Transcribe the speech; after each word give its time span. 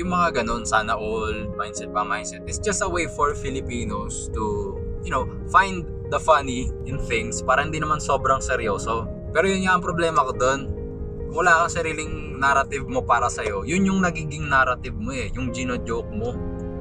Yung 0.00 0.08
mga 0.08 0.40
ganon, 0.40 0.64
sana 0.64 0.96
all, 0.96 1.52
mindset 1.52 1.92
ba 1.92 2.00
mindset, 2.00 2.40
is 2.48 2.56
just 2.56 2.80
a 2.80 2.88
way 2.88 3.04
for 3.04 3.36
Filipinos 3.36 4.32
to, 4.32 4.72
you 5.04 5.12
know, 5.12 5.28
find 5.52 5.84
the 6.08 6.16
funny 6.16 6.72
in 6.88 6.96
things 6.96 7.44
para 7.44 7.60
hindi 7.60 7.76
naman 7.76 8.00
sobrang 8.00 8.40
seryoso. 8.40 9.04
Pero 9.36 9.44
yun 9.44 9.68
nga 9.68 9.76
ang 9.76 9.84
problema 9.84 10.24
ko 10.24 10.32
doon. 10.32 10.60
Kung 11.28 11.44
wala 11.44 11.60
kang 11.60 11.76
sariling 11.76 12.40
narrative 12.40 12.88
mo 12.88 13.04
para 13.04 13.28
sa'yo, 13.28 13.68
yun 13.68 13.84
yung 13.84 14.00
nagiging 14.00 14.48
narrative 14.48 14.96
mo 14.96 15.12
eh, 15.12 15.28
yung 15.36 15.52
gino-joke 15.52 16.08
mo. 16.08 16.32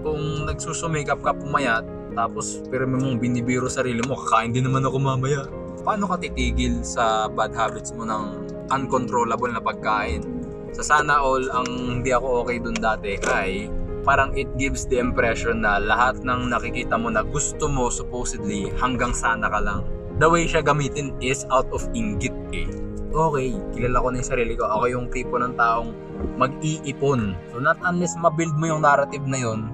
Kung 0.07 0.47
nagsusumikap 0.47 1.19
ka 1.19 1.35
pumayat, 1.35 1.83
tapos 2.15 2.63
pero 2.71 2.87
mong 2.87 3.19
binibiro 3.19 3.67
sarili 3.67 3.99
mo, 4.07 4.15
kakain 4.23 4.55
din 4.55 4.71
naman 4.71 4.87
ako 4.87 5.03
mamaya. 5.03 5.51
Paano 5.83 6.07
ka 6.07 6.15
titigil 6.15 6.79
sa 6.87 7.27
bad 7.27 7.51
habits 7.59 7.91
mo 7.91 8.07
ng 8.07 8.23
uncontrollable 8.71 9.51
na 9.51 9.59
pagkain? 9.59 10.40
Sa 10.71 10.83
sana 10.83 11.19
all 11.19 11.43
ang 11.51 11.67
hindi 11.99 12.15
ako 12.15 12.47
okay 12.47 12.57
dun 12.63 12.79
dati 12.79 13.19
ay 13.27 13.67
parang 14.01 14.33
it 14.33 14.49
gives 14.57 14.89
the 14.89 14.97
impression 14.97 15.61
na 15.63 15.77
lahat 15.77 16.19
ng 16.25 16.49
nakikita 16.49 16.97
mo 16.97 17.13
na 17.13 17.21
gusto 17.21 17.69
mo 17.69 17.87
supposedly 17.93 18.73
hanggang 18.81 19.13
sana 19.13 19.47
ka 19.47 19.61
lang. 19.61 19.85
The 20.17 20.27
way 20.29 20.45
siya 20.45 20.65
gamitin 20.65 21.13
is 21.21 21.45
out 21.49 21.69
of 21.73 21.85
inggit 21.93 22.33
eh. 22.53 22.69
Okay, 23.11 23.51
kilala 23.75 23.99
ko 23.99 24.07
na 24.09 24.23
yung 24.23 24.29
sarili 24.29 24.53
ko. 24.55 24.65
Ako 24.69 24.85
yung 24.87 25.07
tipo 25.11 25.35
ng 25.35 25.53
taong 25.57 25.91
mag-iipon. 26.37 27.35
So 27.51 27.59
not 27.59 27.77
unless 27.83 28.15
ma-build 28.17 28.55
mo 28.57 28.69
yung 28.69 28.81
narrative 28.85 29.25
na 29.25 29.39
yun, 29.41 29.69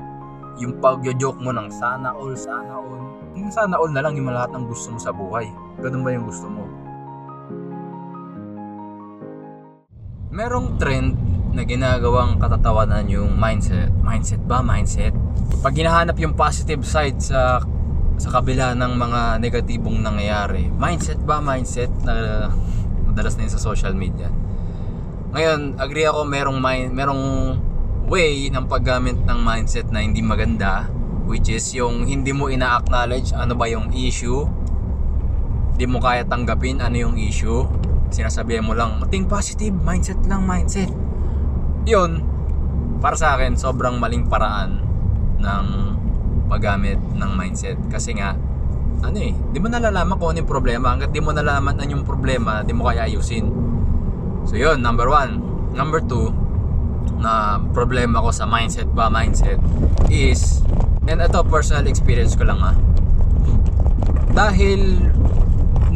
yung 0.57 0.79
pag-joke 0.81 1.39
mo 1.39 1.53
ng 1.53 1.69
sana 1.69 2.15
all, 2.15 2.33
sana 2.35 2.79
all. 2.79 2.97
Yung 3.37 3.53
sana 3.53 3.77
all 3.77 3.93
na 3.93 4.01
lang 4.01 4.17
yung 4.17 4.33
lahat 4.33 4.51
ng 4.55 4.65
gusto 4.65 4.89
mo 4.89 4.99
sa 4.99 5.13
buhay. 5.13 5.45
Ganun 5.79 6.01
ba 6.01 6.11
yung 6.11 6.25
gusto 6.25 6.49
mo? 6.49 6.65
Merong 10.37 10.77
trend 10.77 11.17
na 11.57 11.65
ginagawang 11.65 12.37
katatawanan 12.37 13.09
yung 13.09 13.33
mindset. 13.41 13.89
Mindset 14.05 14.37
ba? 14.45 14.61
Mindset? 14.61 15.17
Pag 15.65 15.73
hinahanap 15.73 16.13
yung 16.21 16.37
positive 16.37 16.85
side 16.85 17.17
sa 17.17 17.57
sa 18.21 18.29
kabila 18.29 18.77
ng 18.77 18.93
mga 18.93 19.41
negatibong 19.41 19.97
nangyayari. 19.97 20.69
Mindset 20.69 21.17
ba? 21.25 21.41
Mindset 21.41 21.89
na 22.05 22.45
madalas 23.09 23.33
na 23.33 23.49
yun 23.49 23.53
sa 23.57 23.61
social 23.61 23.97
media. 23.97 24.29
Ngayon, 25.33 25.81
agree 25.81 26.05
ako 26.05 26.21
merong 26.29 26.61
mind, 26.61 26.93
merong 26.93 27.23
way 28.05 28.53
ng 28.53 28.69
paggamit 28.69 29.17
ng 29.17 29.39
mindset 29.41 29.89
na 29.89 30.05
hindi 30.05 30.21
maganda 30.21 30.85
which 31.27 31.49
is 31.51 31.65
yung 31.75 32.07
hindi 32.07 32.31
mo 32.31 32.47
ina-acknowledge 32.47 33.35
ano 33.35 33.51
ba 33.51 33.67
yung 33.67 33.91
issue 33.91 34.47
hindi 35.75 35.83
mo 35.91 35.99
kaya 35.99 36.23
tanggapin 36.23 36.79
ano 36.79 36.95
yung 36.95 37.19
issue 37.19 37.67
sinasabihan 38.09 38.63
mo 38.63 38.73
lang, 38.73 39.03
think 39.11 39.27
positive, 39.27 39.73
mindset 39.73 40.19
lang, 40.27 40.43
mindset. 40.47 40.91
Yun, 41.87 42.23
para 42.99 43.15
sa 43.15 43.37
akin, 43.37 43.55
sobrang 43.55 43.99
maling 44.01 44.27
paraan 44.27 44.81
ng 45.37 45.65
paggamit 46.47 46.97
ng 46.97 47.31
mindset. 47.35 47.77
Kasi 47.91 48.17
nga, 48.17 48.33
ano 49.03 49.17
eh, 49.21 49.31
di 49.31 49.59
mo 49.61 49.69
nalalaman 49.69 50.17
kung 50.17 50.33
ano 50.33 50.41
yung 50.41 50.49
problema. 50.49 50.95
Hanggat 50.95 51.13
di 51.13 51.21
mo 51.21 51.29
nalalaman 51.29 51.77
ano 51.77 51.91
yung 51.91 52.05
problema, 52.07 52.65
di 52.65 52.73
mo 52.73 52.89
kaya 52.89 53.05
ayusin. 53.05 53.45
So 54.47 54.57
yun, 54.57 54.81
number 54.81 55.05
one. 55.11 55.43
Number 55.77 56.01
two, 56.01 56.33
na 57.21 57.61
problema 57.73 58.21
ko 58.21 58.33
sa 58.33 58.49
mindset 58.49 58.89
ba, 58.91 59.09
mindset, 59.09 59.61
is, 60.09 60.65
and 61.05 61.21
ito 61.21 61.39
personal 61.45 61.85
experience 61.85 62.33
ko 62.33 62.45
lang 62.45 62.59
ah. 62.61 62.75
Dahil 64.33 65.01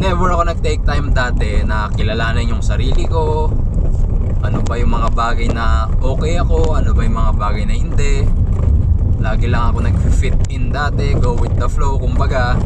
never 0.02 0.34
ako 0.34 0.50
nag-take 0.50 0.82
time 0.82 1.14
dati 1.14 1.62
na 1.62 1.86
kilalanin 1.94 2.58
yung 2.58 2.66
sarili 2.66 3.06
ko. 3.06 3.54
Ano 4.42 4.66
ba 4.66 4.74
yung 4.82 4.98
mga 4.98 5.14
bagay 5.14 5.54
na 5.54 5.86
okay 6.02 6.42
ako 6.42 6.74
ano 6.74 6.98
ba 6.98 7.06
yung 7.06 7.18
mga 7.22 7.34
bagay 7.38 7.64
na 7.70 7.78
hindi. 7.78 8.26
Lagi 9.22 9.46
lang 9.46 9.70
ako 9.70 9.78
nag-fit 9.86 10.34
in 10.50 10.74
dati 10.74 11.14
go 11.14 11.38
with 11.38 11.54
the 11.62 11.70
flow 11.70 12.02
kumbaga. 12.02 12.58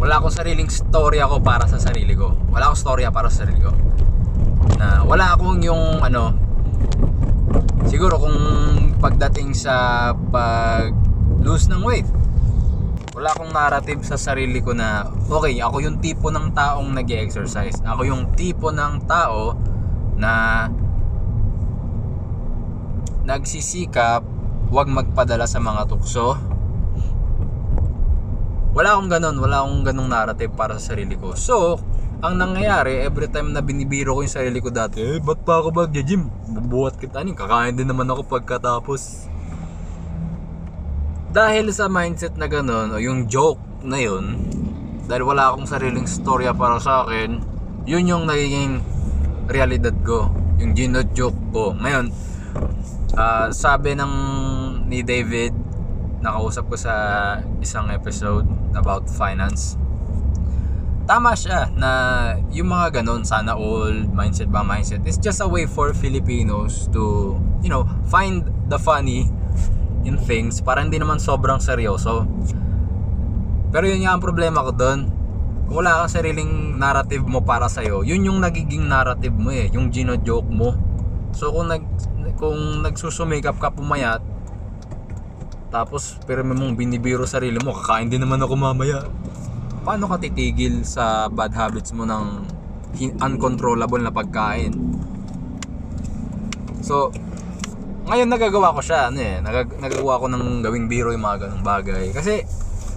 Wala 0.00 0.16
akong 0.16 0.32
sariling 0.32 0.72
story 0.72 1.20
ako 1.20 1.44
para 1.44 1.68
sa 1.68 1.76
sarili 1.76 2.16
ko. 2.16 2.32
Wala 2.48 2.72
akong 2.72 2.80
storya 2.80 3.12
para 3.12 3.28
sa 3.28 3.44
sarili 3.44 3.60
ko. 3.60 3.76
Na 4.80 5.04
wala 5.04 5.36
akong 5.36 5.60
yung 5.60 6.00
ano 6.00 6.32
siguro 7.84 8.16
kung 8.16 8.36
pagdating 8.96 9.52
sa 9.52 10.16
pag 10.32 10.96
lose 11.44 11.68
ng 11.68 11.84
weight 11.84 12.08
wala 13.16 13.32
akong 13.32 13.48
narrative 13.48 14.04
sa 14.04 14.20
sarili 14.20 14.60
ko 14.60 14.76
na 14.76 15.08
okay, 15.32 15.56
ako 15.56 15.80
yung 15.80 16.04
tipo 16.04 16.28
ng 16.28 16.52
taong 16.52 16.92
nag 16.92 17.08
exercise 17.08 17.80
Ako 17.80 18.04
yung 18.04 18.36
tipo 18.36 18.68
ng 18.68 19.08
tao 19.08 19.56
na 20.20 20.68
nagsisikap 23.24 24.20
wag 24.68 24.88
magpadala 24.92 25.48
sa 25.48 25.58
mga 25.58 25.88
tukso. 25.88 26.36
Wala 28.76 28.94
akong 28.94 29.08
ganun, 29.08 29.36
wala 29.40 29.64
akong 29.64 29.82
ganung 29.82 30.12
narrative 30.12 30.52
para 30.52 30.76
sa 30.76 30.92
sarili 30.92 31.16
ko. 31.16 31.32
So, 31.32 31.80
ang 32.20 32.36
nangyayari, 32.36 33.00
every 33.00 33.32
time 33.32 33.56
na 33.56 33.64
binibiro 33.64 34.12
ko 34.12 34.20
yung 34.20 34.36
sarili 34.36 34.60
ko 34.60 34.68
dati, 34.68 35.00
eh, 35.00 35.18
ba't 35.18 35.42
pa 35.42 35.64
ako 35.64 35.72
mag-gym? 35.72 36.28
Bubuhat 36.52 37.00
kita 37.00 37.24
nin, 37.24 37.32
kakain 37.32 37.72
din 37.72 37.88
naman 37.88 38.06
ako 38.12 38.28
pagkatapos 38.28 39.32
dahil 41.36 41.68
sa 41.68 41.84
mindset 41.92 42.32
na 42.40 42.48
ganun 42.48 42.88
o 42.88 42.96
yung 42.96 43.28
joke 43.28 43.60
na 43.84 44.00
yun 44.00 44.40
dahil 45.04 45.28
wala 45.28 45.52
akong 45.52 45.68
sariling 45.68 46.08
storya 46.08 46.56
para 46.56 46.80
sa 46.80 47.04
akin 47.04 47.44
yun 47.84 48.08
yung 48.08 48.24
nagiging 48.24 48.80
realidad 49.44 49.92
ko 50.00 50.32
yung 50.56 50.72
gino-joke 50.72 51.36
ko. 51.52 51.76
Ngayon 51.76 52.08
uh, 53.20 53.52
sabi 53.52 53.92
ng 53.92 54.14
ni 54.88 55.04
David 55.04 55.52
nakausap 56.24 56.72
ko 56.72 56.76
sa 56.80 56.94
isang 57.60 57.92
episode 57.92 58.48
about 58.72 59.04
finance. 59.04 59.76
Tama 61.04 61.36
siya 61.36 61.68
na 61.76 61.90
yung 62.48 62.72
mga 62.72 63.04
ganun 63.04 63.28
sana 63.28 63.52
all 63.52 64.08
mindset 64.08 64.48
ba 64.48 64.64
mindset 64.64 65.04
is 65.04 65.20
just 65.20 65.44
a 65.44 65.46
way 65.46 65.68
for 65.68 65.92
Filipinos 65.92 66.88
to 66.96 67.36
you 67.60 67.68
know 67.68 67.84
find 68.08 68.48
the 68.72 68.80
funny 68.80 69.28
in 70.06 70.16
things 70.22 70.62
para 70.62 70.80
hindi 70.80 70.96
naman 71.02 71.18
sobrang 71.18 71.58
seryoso. 71.58 72.24
Pero 73.74 73.84
yun 73.90 74.06
ang 74.06 74.22
problema 74.22 74.62
ko 74.62 74.72
doon. 74.72 75.00
Kung 75.66 75.82
wala 75.82 76.06
kang 76.06 76.22
sariling 76.22 76.78
narrative 76.78 77.26
mo 77.26 77.42
para 77.42 77.66
sa'yo, 77.66 78.06
yun 78.06 78.22
yung 78.22 78.38
nagiging 78.38 78.86
narrative 78.86 79.34
mo 79.34 79.50
eh, 79.50 79.66
yung 79.74 79.90
gino-joke 79.90 80.46
mo. 80.46 80.78
So 81.34 81.50
kung 81.50 81.68
nag 81.68 81.82
kung 82.38 82.86
nagsusumikap 82.86 83.58
ka 83.58 83.74
pumayat, 83.74 84.22
tapos 85.74 86.22
pero 86.24 86.46
mong 86.46 86.78
binibiro 86.78 87.26
sarili 87.26 87.58
mo, 87.58 87.74
kakain 87.74 88.08
din 88.08 88.22
naman 88.22 88.38
ako 88.38 88.54
mamaya. 88.54 89.02
Paano 89.82 90.06
ka 90.06 90.22
titigil 90.22 90.86
sa 90.86 91.26
bad 91.26 91.50
habits 91.52 91.90
mo 91.90 92.06
ng 92.06 92.46
uncontrollable 93.18 94.00
na 94.00 94.14
pagkain? 94.14 94.72
So, 96.86 97.10
ngayon 98.06 98.30
nagagawa 98.30 98.70
ko 98.70 98.80
siya, 98.86 99.10
ano 99.10 99.18
eh, 99.18 99.42
nagag- 99.42 99.82
nagagawa 99.82 100.22
ko 100.22 100.26
ng 100.30 100.62
gawing 100.62 100.86
biro 100.86 101.10
yung 101.10 101.26
mga 101.26 101.46
ganung 101.50 101.66
bagay. 101.66 102.14
Kasi, 102.14 102.46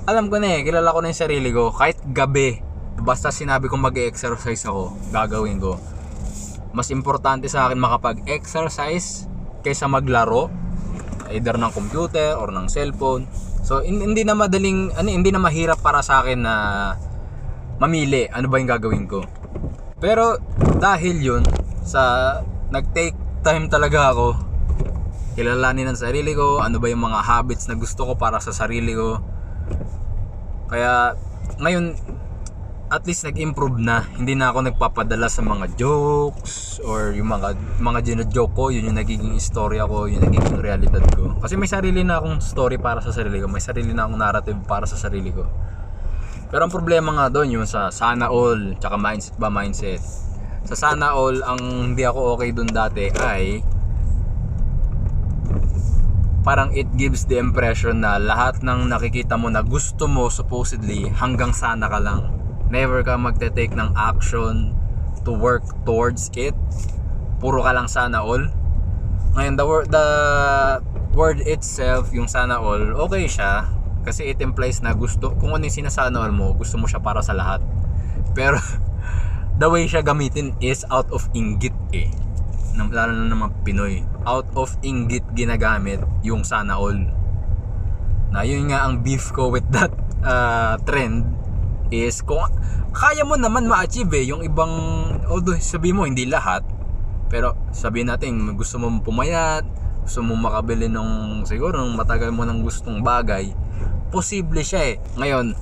alam 0.05 0.29
ko 0.29 0.37
na 0.37 0.53
eh, 0.53 0.61
kilala 0.61 0.93
ko 0.93 1.01
na 1.01 1.09
yung 1.09 1.21
sarili 1.25 1.49
ko, 1.49 1.73
kahit 1.73 1.97
gabi, 2.13 2.61
basta 3.01 3.33
sinabi 3.33 3.65
kong 3.65 3.89
mag-exercise 3.89 4.69
ako, 4.69 4.93
gagawin 5.09 5.57
ko. 5.57 5.81
Mas 6.77 6.93
importante 6.93 7.49
sa 7.49 7.65
akin 7.65 7.81
makapag-exercise 7.81 9.25
kaysa 9.65 9.89
maglaro, 9.89 10.53
either 11.33 11.57
ng 11.57 11.73
computer 11.73 12.37
or 12.37 12.53
ng 12.53 12.69
cellphone. 12.69 13.25
So, 13.65 13.81
hindi 13.81 14.21
na 14.21 14.37
madaling, 14.37 14.93
ano, 14.93 15.09
hindi 15.09 15.33
na 15.33 15.41
mahirap 15.41 15.81
para 15.81 16.05
sa 16.05 16.21
akin 16.21 16.37
na 16.37 16.53
mamili 17.81 18.29
ano 18.29 18.45
ba 18.45 18.61
yung 18.61 18.69
gagawin 18.69 19.09
ko. 19.09 19.25
Pero, 19.97 20.37
dahil 20.77 21.17
yun, 21.17 21.43
sa 21.81 22.37
nag-take 22.69 23.17
time 23.41 23.65
talaga 23.73 24.13
ako 24.13 24.48
kilalanin 25.39 25.87
ang 25.87 25.95
sarili 25.95 26.35
ko, 26.35 26.59
ano 26.59 26.83
ba 26.83 26.91
yung 26.91 26.99
mga 26.99 27.23
habits 27.23 27.71
na 27.71 27.79
gusto 27.79 28.03
ko 28.03 28.19
para 28.19 28.43
sa 28.43 28.51
sarili 28.51 28.91
ko. 28.91 29.23
Kaya 30.67 31.15
ngayon 31.63 31.95
at 32.89 33.05
least 33.05 33.21
nag-improve 33.21 33.77
na. 33.77 34.01
Hindi 34.17 34.33
na 34.33 34.49
ako 34.49 34.65
nagpapadala 34.65 35.29
sa 35.29 35.45
mga 35.45 35.77
jokes 35.77 36.81
or 36.81 37.13
yung 37.13 37.29
mga 37.29 37.53
mga 37.77 37.99
gino-joke 38.01 38.53
ko, 38.57 38.73
yun 38.73 38.89
yung 38.89 38.97
nagiging 38.97 39.37
istorya 39.37 39.85
ko, 39.85 40.09
yung 40.09 40.25
nagiging 40.25 40.57
realidad 40.57 41.05
ko. 41.13 41.37
Kasi 41.37 41.53
may 41.53 41.69
sarili 41.69 42.01
na 42.01 42.17
akong 42.17 42.41
story 42.41 42.81
para 42.81 42.99
sa 42.99 43.13
sarili 43.13 43.39
ko, 43.39 43.45
may 43.45 43.61
sarili 43.61 43.93
na 43.93 44.09
akong 44.09 44.17
narrative 44.17 44.59
para 44.65 44.89
sa 44.89 44.97
sarili 44.97 45.29
ko. 45.29 45.45
Pero 46.49 46.65
ang 46.65 46.73
problema 46.73 47.13
nga 47.13 47.29
doon 47.29 47.61
yung 47.61 47.67
sa 47.69 47.93
sana 47.93 48.33
all, 48.33 48.73
tsaka 48.81 48.97
mindset 48.97 49.37
ba 49.37 49.53
mindset. 49.53 50.01
Sa 50.65 50.73
sana 50.73 51.13
all, 51.13 51.45
ang 51.45 51.93
hindi 51.93 52.01
ako 52.01 52.41
okay 52.41 52.49
doon 52.57 52.73
dati 52.73 53.05
ay 53.21 53.61
parang 56.41 56.71
it 56.71 56.87
gives 56.95 57.27
the 57.27 57.35
impression 57.35 58.03
na 58.03 58.15
lahat 58.15 58.63
ng 58.63 58.87
nakikita 58.87 59.35
mo 59.35 59.51
na 59.51 59.59
gusto 59.59 60.07
mo 60.07 60.31
supposedly 60.31 61.11
hanggang 61.11 61.51
sana 61.51 61.91
ka 61.91 61.99
lang. 61.99 62.31
Never 62.69 63.01
ka 63.03 63.17
magte-take 63.17 63.73
ng 63.75 63.97
action 63.97 64.77
to 65.27 65.31
work 65.35 65.65
towards 65.83 66.31
it. 66.37 66.55
Puro 67.43 67.65
ka 67.65 67.71
lang 67.75 67.89
sana 67.91 68.23
all. 68.23 68.47
Ngayon, 69.35 69.55
the 69.57 69.65
word, 69.65 69.87
the 69.91 70.07
word 71.13 71.39
itself, 71.43 72.11
yung 72.15 72.29
sana 72.29 72.57
all, 72.61 72.97
okay 73.09 73.27
siya. 73.27 73.67
Kasi 74.05 74.31
it 74.31 74.39
implies 74.39 74.79
na 74.79 74.95
gusto, 74.95 75.35
kung 75.37 75.51
ano 75.51 75.67
yung 75.67 75.75
sinasana 75.83 76.23
mo, 76.31 76.55
gusto 76.55 76.79
mo 76.79 76.87
siya 76.87 77.03
para 77.03 77.19
sa 77.19 77.35
lahat. 77.35 77.59
Pero, 78.31 78.57
the 79.59 79.67
way 79.67 79.85
siya 79.85 80.05
gamitin 80.05 80.55
is 80.63 80.87
out 80.87 81.09
of 81.11 81.27
inggit 81.35 81.75
eh. 81.91 82.07
Nam- 82.75 82.93
Lalo 82.93 83.11
na 83.13 83.31
ng 83.31 83.39
mga 83.39 83.53
Pinoy. 83.63 84.03
Out 84.25 84.49
of 84.57 84.73
inggit 84.83 85.25
ginagamit 85.33 86.01
yung 86.25 86.43
sana 86.43 86.77
all. 86.77 86.97
Na 88.29 88.45
yun 88.45 88.69
nga 88.69 88.85
ang 88.85 89.01
beef 89.01 89.33
ko 89.33 89.49
with 89.49 89.65
that 89.73 89.89
uh, 90.21 90.77
trend 90.85 91.25
is 91.89 92.21
kung 92.21 92.45
kaya 92.93 93.21
mo 93.25 93.37
naman 93.37 93.69
ma-achieve 93.69 94.09
eh, 94.17 94.25
yung 94.29 94.41
ibang, 94.41 94.69
although 95.29 95.57
sabi 95.61 95.93
mo 95.93 96.09
hindi 96.09 96.25
lahat, 96.25 96.65
pero 97.29 97.53
sabihin 97.69 98.09
natin 98.09 98.57
gusto 98.57 98.81
mo 98.81 98.89
pumayat, 99.01 99.61
gusto 100.01 100.25
mo 100.25 100.33
makabili 100.33 100.89
ng 100.89 101.41
siguro 101.45 101.77
ng 101.77 101.93
matagal 101.93 102.33
mo 102.33 102.49
ng 102.49 102.65
gustong 102.65 103.05
bagay, 103.05 103.53
posible 104.09 104.65
siya 104.65 104.81
eh. 104.93 104.95
Ngayon, 105.21 105.53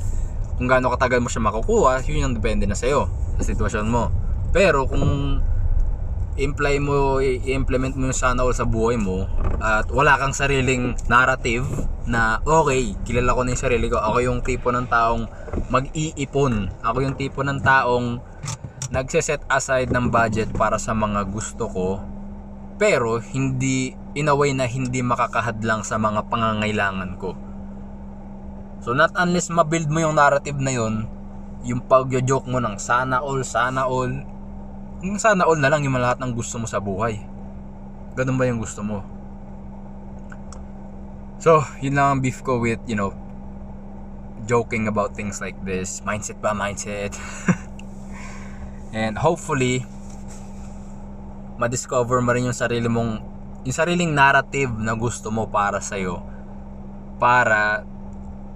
kung 0.55 0.67
gaano 0.71 0.87
katagal 0.95 1.19
mo 1.19 1.27
siya 1.27 1.43
makukuha, 1.43 1.99
yun 2.07 2.31
yung 2.31 2.35
depende 2.35 2.63
na 2.63 2.79
sa'yo, 2.79 3.11
sa 3.37 3.43
sitwasyon 3.43 3.87
mo. 3.91 4.07
Pero 4.55 4.87
kung 4.87 5.37
imply 6.37 6.77
mo, 6.77 7.17
i-implement 7.17 7.97
mo 7.97 8.09
yung 8.09 8.17
sana 8.17 8.45
all 8.45 8.53
sa 8.53 8.65
buhay 8.65 8.97
mo 8.97 9.25
at 9.57 9.89
wala 9.89 10.17
kang 10.21 10.37
sariling 10.37 10.93
narrative 11.09 11.65
na 12.05 12.39
okay, 12.45 12.93
kilala 13.03 13.33
ko 13.33 13.41
na 13.43 13.51
yung 13.57 13.63
sarili 13.65 13.89
ko. 13.89 13.97
Ako 13.97 14.17
yung 14.23 14.39
tipo 14.45 14.69
ng 14.69 14.87
taong 14.87 15.25
mag-iipon. 15.67 16.69
Ako 16.85 16.97
yung 17.03 17.17
tipo 17.17 17.41
ng 17.41 17.59
taong 17.59 18.21
nagse-set 18.93 19.43
aside 19.51 19.91
ng 19.91 20.07
budget 20.07 20.47
para 20.55 20.79
sa 20.79 20.95
mga 20.95 21.27
gusto 21.27 21.67
ko 21.67 21.99
pero 22.77 23.17
hindi 23.17 23.91
in 24.13 24.29
a 24.29 24.35
way 24.37 24.53
na 24.53 24.69
hindi 24.69 25.01
makakahadlang 25.01 25.81
sa 25.81 25.97
mga 25.97 26.29
pangangailangan 26.29 27.17
ko. 27.17 27.33
So 28.85 28.93
not 28.93 29.17
unless 29.17 29.49
ma-build 29.49 29.89
mo 29.89 30.05
yung 30.05 30.15
narrative 30.15 30.61
na 30.61 30.71
yon, 30.71 31.09
yung 31.65 31.81
pag-joke 31.89 32.45
mo 32.45 32.61
ng 32.61 32.77
sana 32.77 33.19
all, 33.19 33.41
sana 33.41 33.89
all, 33.89 34.13
sana 35.21 35.45
all 35.45 35.61
na 35.61 35.69
lang 35.69 35.85
yung 35.85 35.97
lahat 35.97 36.17
ng 36.17 36.33
gusto 36.33 36.57
mo 36.57 36.65
sa 36.65 36.81
buhay. 36.81 37.21
Ganun 38.17 38.37
ba 38.37 38.49
yung 38.49 38.57
gusto 38.57 38.81
mo? 38.81 39.05
So, 41.37 41.61
yun 41.85 41.93
lang 41.93 42.17
ang 42.17 42.19
beef 42.25 42.41
ko 42.41 42.57
with, 42.57 42.81
you 42.89 42.97
know, 42.97 43.13
joking 44.49 44.89
about 44.89 45.13
things 45.13 45.37
like 45.37 45.57
this. 45.61 46.01
Mindset 46.01 46.41
ba? 46.41 46.57
Mindset. 46.57 47.13
And 48.97 49.13
hopefully, 49.21 49.85
ma-discover 51.61 52.17
mo 52.25 52.33
rin 52.33 52.49
yung 52.49 52.57
sarili 52.57 52.89
mong, 52.89 53.21
yung 53.61 53.75
sariling 53.75 54.17
narrative 54.17 54.73
na 54.81 54.97
gusto 54.97 55.29
mo 55.29 55.45
para 55.45 55.77
sa'yo. 55.77 56.25
Para 57.21 57.85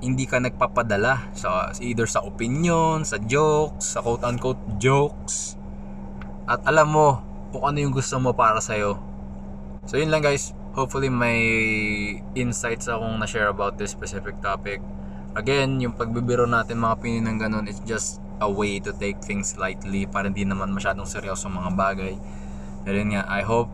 hindi 0.01 0.25
ka 0.25 0.41
nagpapadala 0.41 1.29
sa 1.37 1.69
either 1.77 2.09
sa 2.09 2.25
opinion, 2.25 3.05
sa 3.05 3.21
jokes, 3.21 3.93
sa 3.93 4.01
quote-unquote 4.01 4.81
jokes. 4.81 5.60
At 6.45 6.65
alam 6.65 6.93
mo 6.93 7.21
kung 7.51 7.67
ano 7.67 7.77
yung 7.83 7.93
gusto 7.93 8.17
mo 8.17 8.31
para 8.31 8.63
sa'yo. 8.63 8.97
So 9.85 9.99
yun 9.99 10.09
lang 10.09 10.23
guys. 10.23 10.55
Hopefully 10.71 11.11
may 11.11 11.39
insights 12.33 12.87
akong 12.87 13.19
na-share 13.19 13.51
about 13.51 13.75
this 13.75 13.91
specific 13.91 14.39
topic. 14.39 14.79
Again, 15.35 15.83
yung 15.83 15.95
pagbibiro 15.95 16.47
natin 16.47 16.79
mga 16.79 16.95
Pinoy 17.03 17.23
ng 17.23 17.37
ganun, 17.39 17.65
it's 17.67 17.83
just 17.83 18.23
a 18.39 18.47
way 18.47 18.79
to 18.79 18.95
take 18.95 19.19
things 19.19 19.59
lightly 19.59 20.07
para 20.07 20.31
hindi 20.31 20.47
naman 20.47 20.71
masyadong 20.71 21.07
seryoso 21.07 21.51
mga 21.51 21.71
bagay. 21.75 22.13
Pero 22.87 22.95
yun 22.95 23.15
nga, 23.15 23.27
I 23.27 23.43
hope 23.43 23.67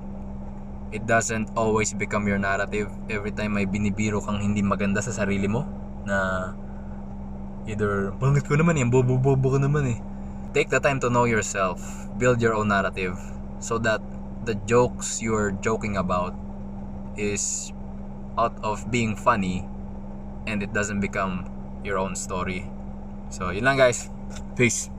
it 0.91 1.05
doesn't 1.05 1.51
always 1.53 1.91
become 1.93 2.25
your 2.25 2.39
narrative 2.39 2.87
every 3.11 3.31
time 3.35 3.59
may 3.59 3.67
binibiro 3.67 4.23
kang 4.23 4.39
hindi 4.39 4.63
maganda 4.63 5.03
sa 5.03 5.11
sarili 5.11 5.45
mo 5.45 5.67
na 6.07 6.49
either 7.67 8.15
pangit 8.15 8.47
ko 8.47 8.55
naman 8.55 8.79
yan, 8.79 8.89
bobo-bobo 8.89 9.55
ko 9.55 9.59
naman 9.59 9.91
eh. 9.91 9.99
Take 10.57 10.73
the 10.73 10.81
time 10.81 10.97
to 11.05 11.13
know 11.13 11.29
yourself. 11.29 11.85
Build 12.17 12.41
your 12.41 12.57
own 12.57 12.73
narrative 12.73 13.13
so 13.61 13.77
that 13.85 14.01
the 14.41 14.57
jokes 14.65 15.21
you're 15.21 15.53
joking 15.61 16.01
about 16.01 16.33
is 17.13 17.69
out 18.41 18.57
of 18.65 18.89
being 18.89 19.13
funny 19.13 19.69
and 20.49 20.65
it 20.65 20.73
doesn't 20.73 20.97
become 20.97 21.45
your 21.85 22.01
own 22.01 22.17
story. 22.17 22.65
So, 23.29 23.53
yun 23.53 23.69
lang 23.69 23.77
guys. 23.77 24.09
Peace. 24.57 24.89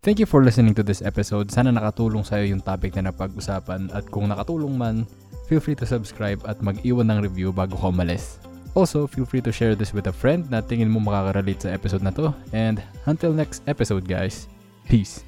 Thank 0.00 0.16
you 0.16 0.24
for 0.24 0.40
listening 0.40 0.72
to 0.80 0.82
this 0.82 1.04
episode. 1.04 1.52
Sana 1.52 1.76
nakatulong 1.76 2.24
sa'yo 2.24 2.48
yung 2.48 2.64
topic 2.64 2.96
na 2.96 3.12
napag-usapan 3.12 3.92
at 3.92 4.08
kung 4.08 4.32
nakatulong 4.32 4.80
man, 4.80 5.04
feel 5.44 5.60
free 5.60 5.76
to 5.76 5.84
subscribe 5.84 6.40
at 6.48 6.56
mag-iwan 6.64 7.12
ng 7.12 7.20
review 7.20 7.52
bago 7.52 7.76
ka 7.76 7.92
umalis. 7.92 8.40
Also, 8.72 9.04
feel 9.04 9.28
free 9.28 9.44
to 9.44 9.52
share 9.52 9.76
this 9.76 9.92
with 9.92 10.08
a 10.08 10.14
friend 10.16 10.48
na 10.48 10.64
tingin 10.64 10.88
mo 10.88 11.04
makaka-relate 11.04 11.68
sa 11.68 11.76
episode 11.76 12.00
na 12.00 12.16
to. 12.16 12.32
And 12.56 12.80
until 13.04 13.36
next 13.36 13.60
episode 13.68 14.08
guys, 14.08 14.48
peace! 14.90 15.22